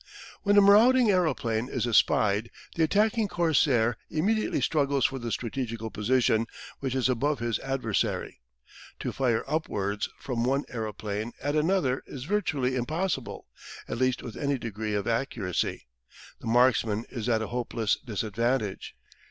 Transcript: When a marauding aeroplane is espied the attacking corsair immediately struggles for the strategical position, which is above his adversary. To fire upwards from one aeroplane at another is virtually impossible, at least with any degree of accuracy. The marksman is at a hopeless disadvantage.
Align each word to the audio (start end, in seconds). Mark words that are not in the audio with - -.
When 0.41 0.57
a 0.57 0.61
marauding 0.61 1.11
aeroplane 1.11 1.69
is 1.69 1.85
espied 1.85 2.49
the 2.73 2.81
attacking 2.81 3.27
corsair 3.27 3.97
immediately 4.09 4.59
struggles 4.59 5.05
for 5.05 5.19
the 5.19 5.31
strategical 5.31 5.91
position, 5.91 6.47
which 6.79 6.95
is 6.95 7.07
above 7.07 7.37
his 7.37 7.59
adversary. 7.59 8.41
To 9.01 9.11
fire 9.11 9.43
upwards 9.47 10.09
from 10.19 10.43
one 10.43 10.63
aeroplane 10.69 11.33
at 11.39 11.55
another 11.55 12.01
is 12.07 12.23
virtually 12.23 12.75
impossible, 12.75 13.45
at 13.87 13.99
least 13.99 14.23
with 14.23 14.35
any 14.35 14.57
degree 14.57 14.95
of 14.95 15.05
accuracy. 15.07 15.85
The 16.39 16.47
marksman 16.47 17.05
is 17.11 17.29
at 17.29 17.43
a 17.43 17.47
hopeless 17.53 17.95
disadvantage. 18.03 18.95